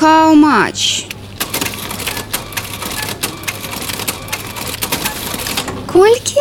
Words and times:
How 0.00 0.34
much? 0.34 1.14
Колькі? 5.92 6.40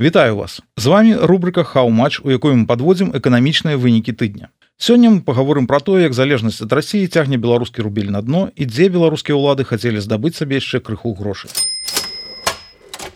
Вітаю 0.00 0.36
вас 0.36 0.62
з 0.76 0.86
вами 0.86 1.16
рубрика 1.16 1.62
хау-матч 1.62 2.20
у 2.24 2.30
якой 2.30 2.54
мы 2.54 2.66
подводзім 2.66 3.12
эканамічныя 3.14 3.76
вынікі 3.76 4.12
тыдня 4.12 4.48
сёння 4.78 5.10
мы 5.10 5.20
паговорым 5.20 5.66
про 5.66 5.78
тое 5.80 6.02
як 6.02 6.12
залежнасць 6.12 6.62
ад 6.62 6.72
рассіі 6.72 7.06
цягне 7.06 7.38
беларускі 7.38 7.82
рубель 7.82 8.10
на 8.10 8.22
дно 8.22 8.50
і 8.56 8.66
дзе 8.66 8.88
беларускія 8.88 9.38
ўлады 9.38 9.62
хацелі 9.62 10.02
здабыць 10.02 10.34
сабе 10.34 10.58
яшчэ 10.58 10.82
крыху 10.82 11.14
грошай 11.14 11.50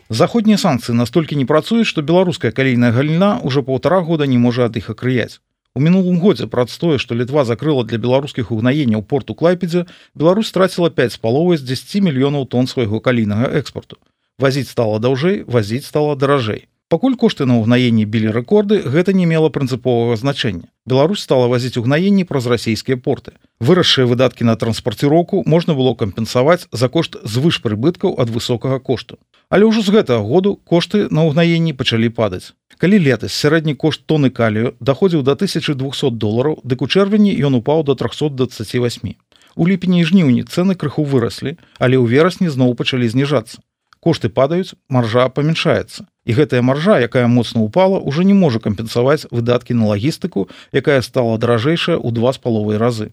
заходнія 0.09 0.63
санкцыі 0.63 0.95
настолькі 0.95 1.35
не 1.35 1.47
працуюць 1.47 1.91
што 1.91 2.07
беларуская 2.07 2.55
калійная 2.55 2.95
галіна 2.95 3.41
уже 3.43 3.63
полтора 3.63 3.99
года 4.01 4.31
не 4.31 4.39
можа 4.39 4.71
ад 4.71 4.79
іх 4.79 4.95
акрыяць 4.95 5.43
у 5.79 5.81
мінулым 5.87 6.19
годзе 6.19 6.51
праз 6.51 6.75
тое 6.83 6.99
што 6.99 7.15
літва 7.15 7.47
закрыла 7.47 7.87
для 7.87 8.03
беларускіх 8.03 8.51
угнаенняў 8.51 9.07
порту 9.07 9.39
клайпедзе 9.39 9.87
Беларусь 10.19 10.51
страціла 10.51 10.91
5 10.91 11.15
з 11.15 11.23
паловай 11.23 11.63
з 11.63 11.63
10 11.71 12.03
мільёнаў 12.11 12.51
тонн 12.51 12.67
свайго 12.67 12.99
калійнага 12.99 13.55
экспорту 13.63 14.03
вазіць 14.43 14.71
стала 14.75 14.99
даўжэй 14.99 15.45
вазіць 15.47 15.87
стала 15.87 16.19
даражэй. 16.19 16.67
Пакуль 16.89 17.15
кошты 17.21 17.45
на 17.45 17.61
ўгнаенні 17.61 18.09
білі 18.09 18.33
рэкорды 18.33 18.81
гэта 18.83 19.13
не 19.13 19.27
мела 19.29 19.53
прынцыповага 19.55 20.17
значэння 20.17 20.67
Беларусь 20.89 21.21
стала 21.21 21.47
вазіць 21.53 21.77
угнаенні 21.77 22.25
праз 22.25 22.49
расійскія 22.49 22.97
порты. 22.97 23.37
Вырасшыя 23.61 24.09
выдаткі 24.09 24.49
на 24.49 24.57
транспарціроўку 24.57 25.45
можна 25.45 25.77
было 25.77 25.93
кампенсаваць 25.93 26.65
за 26.73 26.89
кошт 26.89 27.21
звыш 27.23 27.61
прыбыткаў 27.61 28.17
ад 28.17 28.33
высокага 28.33 28.81
кошту 28.81 29.21
але 29.49 29.65
ўжо 29.65 29.83
з 29.83 29.93
гэтага 29.93 30.23
году 30.25 30.57
кошты 30.65 31.09
на 31.11 31.25
ўгнаенні 31.25 31.73
пачалі 31.73 32.09
падаць. 32.13 32.53
Калі 32.79 33.01
летась 33.01 33.33
сярэдні 33.33 33.75
кошт 33.75 34.05
тоны 34.07 34.31
калію 34.31 34.77
даходзіў 34.81 35.25
до 35.25 35.33
1200 35.35 36.11
долараў 36.11 36.61
дык 36.65 36.85
у 36.85 36.89
чэрвені 36.89 37.33
ён 37.49 37.59
упаў 37.61 37.83
до 37.85 37.97
328 37.97 39.17
у 39.59 39.67
ліпені 39.67 40.01
і 40.01 40.05
жніўні 40.05 40.43
цены 40.45 40.77
крыху 40.79 41.03
выраслі 41.03 41.57
але 41.83 41.97
ў 41.99 42.07
верасні 42.07 42.53
зноў 42.53 42.77
пачалі 42.79 43.09
зніжацца 43.09 43.59
кошты 44.01 44.29
падаюць 44.29 44.75
маржа 44.89 45.29
памяншаецца. 45.29 46.07
І 46.25 46.37
гэтая 46.39 46.63
маржа 46.63 46.99
якая 47.01 47.27
моцна 47.27 47.63
упала 47.63 47.99
уже 47.99 48.25
не 48.25 48.35
можа 48.35 48.61
кампенсаваць 48.61 49.27
выдаткі 49.31 49.75
на 49.75 49.91
лагістыку 49.93 50.49
якая 50.73 51.03
стала 51.03 51.39
даражэйшая 51.39 51.97
ў 51.97 52.09
два 52.13 52.33
з 52.33 52.39
паловай 52.39 52.77
разы. 52.77 53.13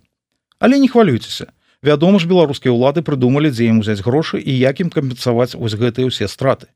Але 0.60 0.80
не 0.80 0.88
хвалюйцеся. 0.88 1.52
Вядома 1.82 2.20
ж 2.20 2.28
беларускія 2.28 2.74
ўлады 2.74 3.02
прыдумалі 3.02 3.52
дзе 3.52 3.70
ім 3.70 3.84
узяць 3.84 4.02
грошы 4.02 4.40
і 4.40 4.52
як 4.58 4.82
ім 4.82 4.90
кампенсаваць 4.90 5.56
вось 5.56 5.76
гэтыя 5.76 6.10
ўсе 6.10 6.28
страты. 6.28 6.72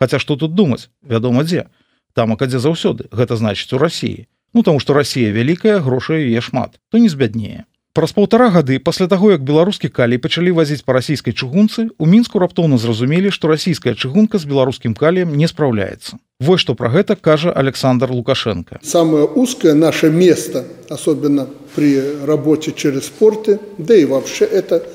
Хаця 0.00 0.18
што 0.18 0.36
тут 0.36 0.54
думаць? 0.54 0.90
Вядома 1.02 1.44
дзе. 1.44 1.68
Тамака 2.12 2.50
дзе 2.50 2.58
заўсёды. 2.58 3.06
Гэта 3.12 3.36
значыць 3.36 3.72
у 3.72 3.78
рассіі 3.78 4.26
ну 4.52 4.62
таму 4.62 4.80
што 4.80 4.94
Росія 4.94 5.32
вялікая 5.32 5.78
грошай 5.80 6.26
яе 6.26 6.40
шмат. 6.40 6.80
То 6.90 6.98
не 6.98 7.08
збяднее 7.08 7.64
Праз 7.92 8.12
паўтара 8.14 8.52
гады 8.54 8.78
пасля 8.78 9.08
таго 9.10 9.32
як 9.32 9.42
беларускі 9.42 9.88
калій 9.90 10.18
пачалі 10.22 10.52
вазіць 10.54 10.84
па 10.86 10.94
расійскай 10.94 11.34
чыгунцы 11.34 11.88
у 11.98 12.06
мінску 12.06 12.38
раптоўна 12.38 12.78
зразумелі 12.78 13.32
што 13.34 13.50
расійская 13.50 13.98
чыгунка 13.98 14.38
з 14.38 14.46
беларускім 14.46 14.94
каліем 14.94 15.34
не 15.34 15.48
спраўляецца. 15.50 16.22
Вось 16.38 16.62
што 16.62 16.76
пра 16.78 16.86
гэта 16.94 17.16
кажа 17.18 17.50
Александр 17.50 18.12
лукашенко. 18.14 18.78
Самое 18.86 19.24
узкое 19.26 19.74
наше 19.74 20.10
место 20.10 20.62
особенно 20.88 21.48
при 21.74 21.98
работе 22.30 22.70
через 22.70 23.10
порты 23.10 23.58
да 23.78 23.96
и 23.96 24.04
вообще 24.04 24.44
это 24.44 24.86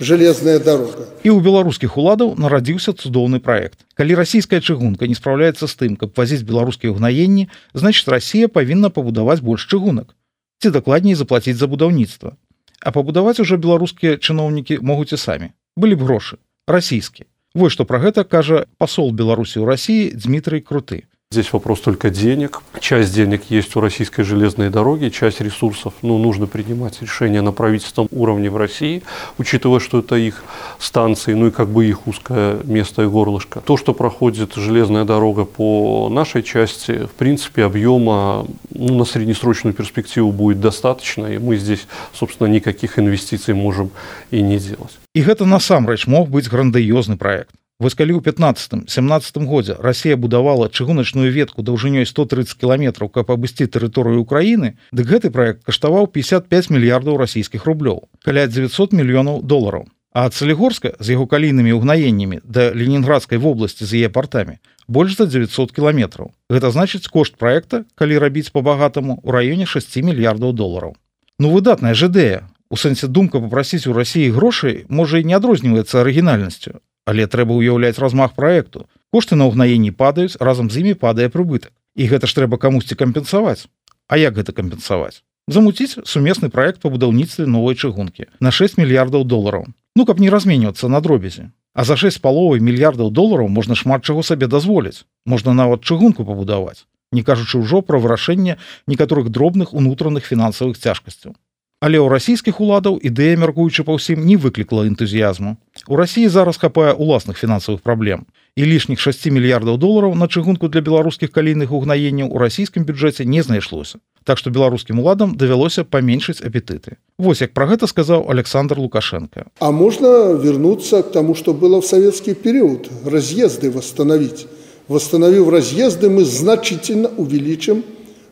железная 0.00 0.58
дорога. 0.58 1.12
І 1.22 1.36
у 1.36 1.40
беларускіх 1.44 1.98
уладаў 2.00 2.40
нарадзіўся 2.40 2.96
цудоўны 2.96 3.44
проект 3.44 3.84
калі 3.92 4.16
расійская 4.16 4.64
чыгунка 4.64 5.04
не 5.04 5.14
спраўляецца 5.14 5.68
з 5.68 5.76
тым 5.76 6.00
каб 6.00 6.16
вазіць 6.16 6.48
беларускія 6.48 6.96
ўгнаенні 6.96 7.52
значит 7.76 8.08
Росія 8.08 8.48
павінна 8.48 8.88
пабудаваць 8.88 9.44
больш 9.44 9.68
чыгунак 9.68 10.16
ці 10.60 10.70
дакладней 10.70 11.16
заплаціць 11.16 11.56
за 11.56 11.66
будаўніцтва. 11.66 12.36
А 12.80 12.88
пабудаваць 12.92 13.40
уже 13.40 13.56
беларускія 13.56 14.16
чыноўнікі 14.16 14.80
могуць 14.80 15.12
і 15.12 15.20
самі. 15.20 15.52
Былі 15.76 16.00
б 16.00 16.06
грошы. 16.08 16.38
Расійскі. 16.68 17.24
Вось 17.54 17.74
што 17.74 17.84
пра 17.84 17.98
гэта 17.98 18.24
кажа 18.24 18.64
пасол 18.78 19.10
беларусі 19.10 19.58
ў 19.60 19.66
рассіі 19.66 20.14
Дмітрый 20.14 20.62
круты 20.62 21.09
Здесь 21.32 21.52
вопрос 21.52 21.80
только 21.80 22.10
денег. 22.10 22.60
Часть 22.80 23.14
денег 23.14 23.42
есть 23.50 23.76
у 23.76 23.80
российской 23.80 24.24
железной 24.24 24.68
дороги, 24.68 25.10
часть 25.10 25.40
ресурсов 25.40 25.94
ну, 26.02 26.18
нужно 26.18 26.48
принимать 26.48 27.00
решение 27.00 27.40
на 27.40 27.52
правительственном 27.52 28.08
уровне 28.10 28.50
в 28.50 28.56
России, 28.56 29.04
учитывая, 29.38 29.78
что 29.78 30.00
это 30.00 30.16
их 30.16 30.42
станции, 30.80 31.34
ну 31.34 31.46
и 31.46 31.50
как 31.52 31.68
бы 31.68 31.86
их 31.86 32.08
узкое 32.08 32.58
место 32.64 33.02
и 33.02 33.06
горлышко. 33.06 33.60
То, 33.60 33.76
что 33.76 33.94
проходит 33.94 34.56
железная 34.56 35.04
дорога 35.04 35.44
по 35.44 36.08
нашей 36.08 36.42
части, 36.42 37.06
в 37.06 37.12
принципе, 37.12 37.62
объема 37.62 38.48
ну, 38.74 38.96
на 38.96 39.04
среднесрочную 39.04 39.72
перспективу 39.72 40.32
будет 40.32 40.58
достаточно, 40.58 41.26
и 41.26 41.38
мы 41.38 41.58
здесь, 41.58 41.86
собственно, 42.12 42.48
никаких 42.48 42.98
инвестиций 42.98 43.54
можем 43.54 43.92
и 44.32 44.42
не 44.42 44.58
делать. 44.58 44.98
І 45.14 45.22
гэта 45.26 45.42
насамрэч 45.42 46.06
мог 46.06 46.30
быць 46.30 46.46
грандыёзны 46.46 47.16
проект. 47.18 47.50
Вось 47.80 47.96
калі 47.96 48.12
ў 48.12 48.20
15-17 48.20 49.48
годзе 49.48 49.74
Росія 49.80 50.20
будавала 50.20 50.68
чыгуначную 50.68 51.32
ветку 51.32 51.64
даўжынёй 51.64 52.04
130 52.04 52.60
кіламетраў, 52.60 53.08
каб 53.08 53.32
абысці 53.32 53.64
тэрыторыю 53.64 54.20
Украіны, 54.20 54.76
дык 54.92 55.08
гэты 55.08 55.32
проект 55.32 55.64
каштаваў 55.64 56.04
55 56.12 56.68
мільярдаў 56.76 57.16
расійскіх 57.16 57.64
рублёў, 57.64 58.04
каля 58.20 58.44
900 58.44 58.92
мільёнаў 58.92 59.40
долараў. 59.40 59.88
А 60.12 60.28
ад 60.28 60.36
Салігорска 60.36 60.92
з 61.00 61.16
яго 61.16 61.24
калійнымі 61.24 61.72
ўгнаеннямі 61.72 62.44
да 62.44 62.68
Ленінградскай 62.76 63.40
вобласці 63.40 63.88
з 63.88 64.04
яе 64.04 64.12
партамі 64.12 64.60
больш 64.84 65.16
за 65.16 65.24
900 65.24 65.72
кіламетраў. 65.72 66.36
Гэта 66.52 66.68
значыць 66.74 67.08
кошт 67.08 67.40
проекта, 67.40 67.88
калі 67.96 68.20
рабіць 68.20 68.52
па-багатаму 68.52 69.24
у 69.24 69.28
раёне 69.32 69.64
6 69.64 69.96
мільярдаў 70.04 70.52
долараў. 70.52 71.00
Ну 71.40 71.48
выдатная 71.48 71.96
ж 71.96 72.12
ідэя. 72.12 72.44
У 72.68 72.76
сэнсе 72.76 73.08
думка 73.08 73.40
папрасіць 73.40 73.86
у 73.86 73.96
рассіі 73.96 74.36
грошай 74.36 74.84
можа 74.92 75.18
і 75.18 75.24
не 75.24 75.34
адрозніваецца 75.38 76.04
арыгінальнасцю, 76.04 76.82
але 77.10 77.26
трэба 77.26 77.56
ўяўляць 77.58 77.98
размах 77.98 78.36
проекту 78.38 78.86
кошты 79.10 79.34
на 79.38 79.50
ўгнаенні 79.50 79.90
падаюць 80.02 80.38
разам 80.38 80.70
з 80.70 80.82
імі 80.82 80.94
падае 80.94 81.26
прыбытак. 81.34 81.74
І 81.98 82.06
гэта 82.06 82.30
ж 82.30 82.38
трэба 82.38 82.60
камусьці 82.62 82.94
кампенсаваць. 82.94 83.66
А 84.06 84.14
як 84.20 84.38
гэта 84.38 84.54
кампенсаваць? 84.54 85.26
Замуціць 85.50 85.98
сумесны 86.06 86.50
проект 86.54 86.78
па 86.78 86.92
будаўніцтве 86.94 87.50
новай 87.50 87.74
чыгункі 87.74 88.30
на 88.38 88.54
6 88.54 88.78
мільярдаў 88.78 89.26
долараў. 89.26 89.66
Ну 89.98 90.06
каб 90.06 90.22
не 90.22 90.30
разменьвацца 90.30 90.86
на 90.86 91.02
дробязі. 91.02 91.50
А 91.74 91.82
за 91.82 91.98
6 91.98 92.22
паловай 92.22 92.62
мільярдаў 92.62 93.10
долараў 93.10 93.50
можна 93.50 93.74
шмат 93.74 94.06
чаго 94.06 94.22
сабе 94.22 94.46
дазволіць. 94.46 95.02
Можна 95.26 95.52
нават 95.52 95.82
чыгунку 95.82 96.22
пабудаваць 96.22 96.86
не 97.12 97.22
кажучы 97.22 97.58
ўжо 97.58 97.82
пра 97.82 97.98
вырашэнне 97.98 98.56
некаторых 98.86 99.30
дробных 99.30 99.74
унутраных 99.74 100.26
фінансавых 100.26 100.78
цяжкасцяў 100.78 101.34
Але 101.80 101.96
ў 101.96 102.12
расійскіх 102.12 102.60
уладаў 102.60 103.00
ідэя 103.00 103.40
мяркуючы 103.40 103.88
па 103.88 103.96
ўсім 103.96 104.20
не 104.28 104.36
выклікла 104.36 104.84
энтузіязму. 104.84 105.56
У 105.88 105.96
рассіі 105.96 106.28
зараз 106.28 106.60
хапае 106.60 106.92
уласных 106.92 107.40
фінансавых 107.40 107.80
праблем. 107.80 108.28
І 108.52 108.68
лішніх 108.68 109.00
6 109.00 109.32
мільярдаў 109.32 109.80
долараў 109.80 110.12
на 110.12 110.28
чыгунку 110.28 110.68
для 110.68 110.84
беларускіх 110.84 111.32
калійных 111.32 111.72
угнаенняў 111.72 112.28
у 112.28 112.36
расійскім 112.36 112.84
бюджэце 112.84 113.24
не 113.24 113.40
знайшлося. 113.40 113.96
Так 114.28 114.36
што 114.36 114.52
беларускім 114.52 115.00
уладам 115.00 115.32
давялося 115.40 115.88
паменшыць 115.88 116.44
апетыты. 116.44 117.00
Вось 117.16 117.40
як 117.40 117.56
пра 117.56 117.64
гэта 117.72 117.88
сказаў 117.88 118.28
Александр 118.28 118.76
Лукашенко. 118.76 119.48
А 119.58 119.70
можна 119.72 120.36
вернуться 120.36 121.00
к 121.00 121.08
тому, 121.16 121.34
что 121.34 121.54
было 121.54 121.80
в 121.80 121.86
советский 121.86 122.34
период 122.34 122.92
разъезды 123.08 123.70
восстановить. 123.70 124.46
Восстановив 124.88 125.48
разъезды, 125.48 126.10
мы 126.10 126.28
значительно 126.28 127.08
увеличим 127.16 127.84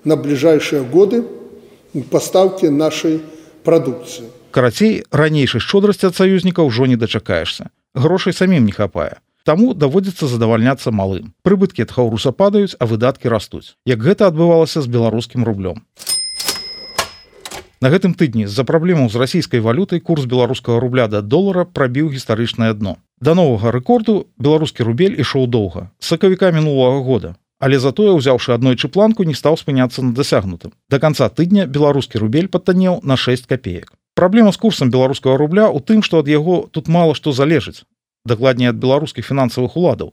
на 0.05 0.17
ближайшие 0.17 0.85
годы 0.85 1.25
поставки 2.11 2.67
нашей 2.67 3.23
прадукцыі. 3.69 4.33
Карацей, 4.51 5.05
ранейшай 5.13 5.61
шчодрасці 5.61 6.09
ад 6.09 6.17
саюзніка 6.17 6.65
ўжо 6.65 6.89
не 6.89 6.97
дачакаешся. 6.97 7.69
Грошай 7.93 8.33
самім 8.33 8.65
не 8.65 8.73
хапае. 8.73 9.21
Таму 9.45 9.73
даводзіцца 9.77 10.29
задавальняцца 10.29 10.93
малым. 10.93 11.33
Прыбыткі 11.45 11.85
ад 11.85 11.93
хаўруса 11.93 12.33
падаюць, 12.33 12.77
а 12.81 12.89
выдаткі 12.89 13.29
растуць. 13.29 13.77
Як 13.85 14.01
гэта 14.01 14.33
адбывалася 14.33 14.81
з 14.81 14.89
беларускім 14.89 15.45
рублём. 15.45 15.85
На 17.81 17.93
гэтым 17.95 18.15
тыдні 18.19 18.49
з-за 18.51 18.65
праблемаў 18.67 19.07
з 19.13 19.21
расійскай 19.23 19.61
валютай 19.63 20.01
курс 20.01 20.25
беларускага 20.25 20.81
рубля 20.83 21.07
да 21.07 21.21
долара 21.23 21.63
прабіў 21.65 22.11
гістарычнае 22.11 22.73
дно. 22.75 22.97
Да 23.21 23.35
новага 23.39 23.71
рэкорду 23.71 24.27
беларускі 24.37 24.83
рубель 24.83 25.15
ішоў 25.15 25.47
доўга. 25.47 25.91
сакавіка 26.01 26.51
мінулага 26.51 27.05
года 27.05 27.37
але 27.59 27.79
затое 27.79 28.15
ўзяўшы 28.15 28.55
аднойчы 28.55 28.89
планку 28.89 29.25
не 29.25 29.35
стаў 29.35 29.59
спыняцца 29.59 30.03
на 30.03 30.13
дасягнутым. 30.15 30.73
До 30.89 30.99
конца 30.99 31.29
тыдня 31.29 31.67
беларускі 31.67 32.19
рубель 32.19 32.49
патанеў 32.49 33.01
на 33.03 33.17
6 33.17 33.47
копеек 33.47 33.93
праблема 34.19 34.51
з 34.51 34.59
курсам 34.59 34.91
беларускага 34.91 35.37
рубля 35.39 35.69
у 35.71 35.79
тым 35.79 36.03
што 36.03 36.19
ад 36.19 36.27
яго 36.27 36.67
тут 36.75 36.89
мала 36.89 37.15
што 37.15 37.31
залежыць. 37.31 37.87
Дакладней 38.27 38.71
ад 38.71 38.77
беларускіх 38.83 39.23
фінансавых 39.23 39.77
уладаў. 39.79 40.11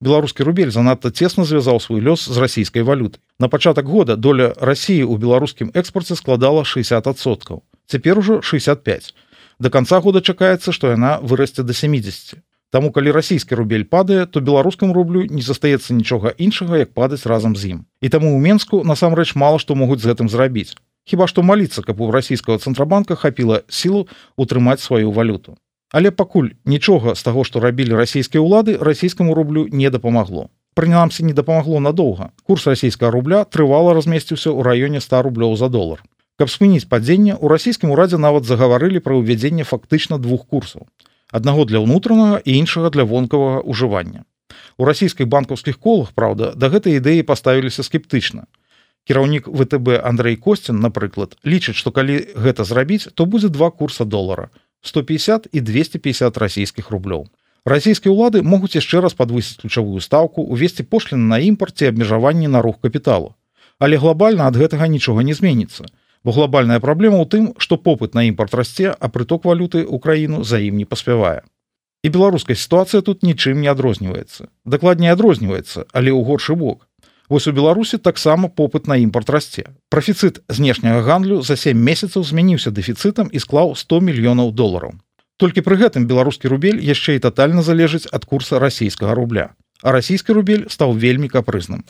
Беларускі 0.00 0.42
рубель 0.48 0.72
занадта 0.72 1.12
цесна 1.12 1.44
звязаў 1.44 1.76
свой 1.78 2.00
лёс 2.00 2.24
з 2.26 2.40
расійскай 2.40 2.82
валюты 2.82 3.20
на 3.38 3.48
пачатак 3.52 3.84
года 3.86 4.16
доля 4.16 4.54
рассіі 4.56 5.04
ў 5.04 5.20
беларускім 5.20 5.70
экспорце 5.74 6.16
складала 6.16 6.64
60соткаў 6.64 7.60
цяпер 7.86 8.18
ужо 8.18 8.40
65 8.42 9.14
до 9.60 9.70
конца 9.70 10.00
года 10.00 10.24
чакаецца 10.24 10.72
што 10.72 10.90
яна 10.90 11.20
вырасце 11.22 11.62
до 11.62 11.76
70 11.76 12.40
Таму 12.72 12.88
калі 12.90 13.12
расійскі 13.12 13.54
рубель 13.54 13.84
падае, 13.84 14.24
то 14.24 14.40
беларускам 14.40 14.96
рублю 14.96 15.26
не 15.28 15.42
застаецца 15.44 15.92
нічога 15.92 16.32
іншага, 16.40 16.80
як 16.80 16.96
падаць 16.96 17.28
разам 17.28 17.52
з 17.52 17.76
ім. 17.76 17.78
І 18.00 18.08
таму 18.08 18.32
ў 18.32 18.56
Мску 18.56 18.80
насамрэч 18.80 19.36
мала 19.36 19.60
што 19.60 19.76
могуць 19.76 20.00
з 20.00 20.08
гэтым 20.08 20.32
зрабіць. 20.32 20.72
хіба 21.04 21.26
што 21.26 21.42
маліцца 21.42 21.82
каб 21.82 22.00
у 22.00 22.10
расійскага 22.14 22.58
цэнтрабанка 22.58 23.18
хапіла 23.18 23.62
сілу 23.68 24.06
утрымаць 24.36 24.80
сваю 24.80 25.10
валюту. 25.10 25.56
Але 25.92 26.10
пакуль 26.10 26.54
нічога 26.64 27.14
з 27.14 27.22
таго 27.22 27.44
што 27.44 27.60
рабілі 27.60 27.98
расійскія 27.98 28.40
ўлады 28.40 28.78
расійскаму 28.78 29.34
рублю 29.34 29.66
не 29.68 29.90
дапамагло. 29.90 30.48
Прынамсі 30.74 31.24
не 31.28 31.34
дапамагло 31.36 31.80
надоўга. 31.80 32.30
Курс 32.46 32.66
расійскага 32.66 33.12
рубля 33.12 33.44
трывала 33.44 33.92
размесціўся 33.92 34.48
ў 34.48 34.62
раёне 34.64 35.00
100 35.04 35.22
рублёў 35.28 35.56
за 35.56 35.68
долар. 35.68 36.00
Каб 36.38 36.48
спыніць 36.48 36.88
падзенне 36.88 37.36
у 37.36 37.48
расійскім 37.52 37.92
урадзе 37.92 38.16
нават 38.16 38.48
загаварылі 38.48 39.04
пра 39.04 39.20
ўвядзенне 39.20 39.68
фактычна 39.68 40.16
двух 40.16 40.46
курсаў 40.48 40.88
аднаго 41.32 41.64
для 41.64 41.80
ўнутранага 41.80 42.44
і 42.44 42.60
іншага 42.60 42.92
для 42.94 43.04
вонкавага 43.08 43.64
ўжывання. 43.64 44.28
У 44.76 44.84
расійскіх 44.84 45.26
банкаўскіх 45.26 45.80
колах 45.80 46.12
праўда 46.12 46.52
да 46.54 46.68
гэтай 46.68 47.00
ідэі 47.00 47.26
паставіліся 47.26 47.82
скептычна. 47.82 48.46
Кіраўнік 49.08 49.48
втб 49.48 49.98
андрей 50.04 50.36
косцін 50.36 50.78
напрыклад 50.84 51.34
лічыць 51.42 51.74
што 51.80 51.90
калі 51.90 52.20
гэта 52.36 52.68
зрабіць 52.68 53.08
то 53.16 53.26
будзе 53.26 53.48
два 53.48 53.70
курса 53.70 54.04
долара 54.04 54.52
150 54.82 55.48
і 55.50 55.60
250 55.60 56.38
расійскіх 56.38 56.90
рублёў. 56.90 57.26
Расійскія 57.64 58.12
ўлады 58.12 58.42
могуць 58.42 58.76
яшчэ 58.76 59.00
раз 59.00 59.14
падвысіць 59.14 59.58
ключавую 59.62 60.02
стаўку 60.04 60.42
увесці 60.42 60.82
пошліны 60.82 61.26
на 61.32 61.38
імпарце 61.38 61.88
абмежаванні 61.88 62.48
на 62.48 62.62
рух 62.62 62.78
капіталу. 62.82 63.34
Але 63.78 63.96
глобальна 63.96 64.46
ад 64.46 64.58
гэтага 64.58 64.86
нічога 64.86 65.22
не 65.26 65.34
зменіцца 65.34 65.86
бо 66.24 66.32
глобальная 66.32 66.80
праблема 66.80 67.18
ў 67.18 67.26
тым 67.26 67.44
што 67.58 67.76
попыт 67.76 68.14
на 68.14 68.26
імпорт 68.28 68.54
расце 68.54 68.94
а 68.94 69.08
прыток 69.08 69.44
валюты 69.48 69.82
ў 69.82 69.98
краіну 69.98 70.44
за 70.44 70.62
ім 70.62 70.78
не 70.78 70.86
паспявае. 70.86 71.42
І 72.02 72.10
беларуская 72.10 72.58
сітуацыя 72.58 73.02
тут 73.02 73.22
нічым 73.22 73.60
не 73.62 73.70
адрозніваецца. 73.70 74.50
Дакладней 74.64 75.12
адрозніваецца 75.14 75.86
але 75.92 76.10
ў 76.10 76.20
горшы 76.26 76.54
бок. 76.58 76.86
Вось 77.28 77.46
у 77.46 77.52
беларусі 77.52 77.98
таксама 77.98 78.48
попыт 78.48 78.86
на 78.86 78.98
імпорт 78.98 79.30
расце. 79.30 79.64
Прафіцыт 79.88 80.42
знешняга 80.48 81.02
гандлю 81.02 81.42
за 81.42 81.56
7 81.56 81.78
месяцаў 81.78 82.26
змяніўся 82.26 82.70
дэфіцытам 82.70 83.30
і 83.32 83.38
склаў 83.38 83.74
100 83.74 84.00
мільёнаў 84.00 84.52
долараў. 84.52 84.98
Толькі 85.38 85.64
пры 85.66 85.78
гэтым 85.80 86.06
беларускі 86.06 86.52
рубель 86.52 86.82
яшчэ 86.82 87.16
і 87.16 87.24
тотальна 87.24 87.62
залежыць 87.62 88.06
ад 88.12 88.26
курса 88.26 88.58
расійскага 88.58 89.14
рубля. 89.14 89.54
А 89.82 89.90
расійскі 89.90 90.38
рубель 90.38 90.68
стаў 90.68 90.92
вельмі 90.94 91.26
капрызным 91.32 91.82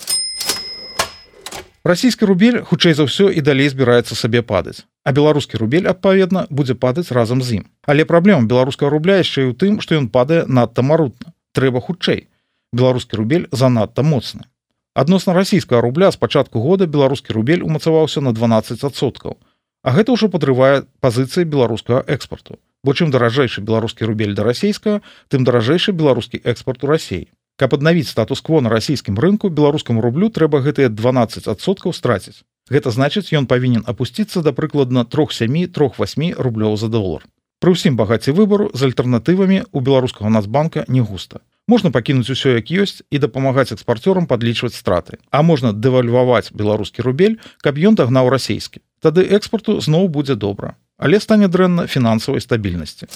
расійскі 1.85 2.29
рубель 2.31 2.61
хутчэй 2.63 2.95
за 2.99 3.07
ўсё 3.09 3.29
і 3.31 3.41
далей 3.43 3.69
збіраецца 3.73 4.19
сабе 4.19 4.43
падаць 4.43 4.85
а 5.05 5.13
беларускі 5.13 5.61
рубель 5.63 5.89
адпаведна 5.93 6.47
будзе 6.51 6.75
падаць 6.75 7.11
разам 7.19 7.43
з 7.43 7.61
ім 7.61 7.65
але 7.87 8.07
праблема 8.09 8.49
беларускага 8.55 8.91
рубля 8.95 9.19
яшчэ 9.23 9.47
і 9.47 9.49
ў 9.51 9.55
тым 9.63 9.81
што 9.85 9.99
ён 9.99 10.09
падае 10.17 10.43
надта 10.47 10.87
марутна 10.87 11.35
трэба 11.59 11.85
хутчэй 11.87 12.27
беларускі 12.73 13.23
рубель 13.23 13.49
занадта 13.51 14.07
моцны 14.07 14.47
адносна 14.95 15.35
расійскага 15.39 15.83
рубля 15.83 16.13
з 16.15 16.23
пачатку 16.23 16.63
года 16.67 16.87
беларускі 16.87 17.35
рубель 17.39 17.67
умацаваўся 17.67 18.21
на 18.21 18.37
12соткаў 18.37 19.39
а 19.83 19.91
гэта 19.91 20.15
ўжо 20.15 20.31
падрывае 20.31 20.87
пазіцыі 21.03 21.45
беларускага 21.45 22.07
экспарту. 22.07 22.59
Бо 22.83 22.95
чым 22.95 23.11
даражэйшы 23.11 23.63
беларускі 23.63 24.07
рубель 24.07 24.35
да 24.35 24.47
расійскага 24.47 25.03
тым 25.31 25.47
даражэйшы 25.47 25.95
беларускі 25.95 26.43
экспорт 26.43 26.83
у 26.87 26.91
рассіі 26.91 27.29
каб 27.57 27.75
аднавіць 27.75 28.09
статус-кво 28.09 28.61
на 28.61 28.71
расійскім 28.73 29.19
рынку 29.19 29.49
беларускаму 29.49 30.01
рублю 30.01 30.31
трэба 30.31 30.63
гэтыя 30.65 30.89
12соткаў 30.89 31.93
страціць. 31.93 32.43
Гэта 32.71 32.91
значыць 32.95 33.35
ён 33.35 33.47
павінен 33.47 33.85
апусціцца 33.87 34.43
да 34.43 34.53
прыкладна 34.53 35.05
трох 35.05 35.33
сямі 35.33 35.67
трох 35.67 35.99
восьмі 35.99 36.33
рублёў 36.39 36.77
за 36.77 36.89
долар. 36.89 37.27
Пры 37.63 37.79
ўсім 37.79 37.95
багаце 37.95 38.35
выбару 38.35 38.71
з 38.75 38.91
альтэрнатывамі 38.91 39.71
у 39.71 39.79
беларускага 39.79 40.31
нацбанка 40.31 40.83
не 40.89 40.99
густа. 40.99 41.43
Можна 41.71 41.95
пакінуць 41.95 42.27
усё 42.27 42.59
як 42.59 42.67
ёсць 42.75 43.07
і 43.11 43.23
дапамагаць 43.23 43.71
экспарцёрам 43.71 44.27
падлічваць 44.27 44.75
страты. 44.75 45.23
А 45.31 45.43
можна 45.47 45.71
дэвальваваць 45.71 46.51
беларускі 46.51 47.07
рубель 47.07 47.39
каб 47.63 47.79
ён 47.79 47.95
дагнаў 47.95 48.35
расійскі. 48.35 48.83
Тады 48.99 49.23
экспорту 49.23 49.79
зноў 49.79 50.11
будзе 50.11 50.35
добра. 50.35 50.75
Але 50.99 51.23
стане 51.23 51.47
дрэнна 51.47 51.87
фінансавай 51.87 52.43
стабільнасці. 52.43 53.07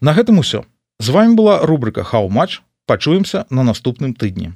На 0.00 0.12
гэтым 0.12 0.44
усё 0.44 0.68
з 1.00 1.08
вами 1.08 1.34
была 1.34 1.66
рубрика 1.66 2.02
хау 2.02 2.28
матч 2.28 2.62
пачуемся 2.86 3.44
на 3.50 3.62
наступным 3.62 4.14
тыдні 4.14 4.52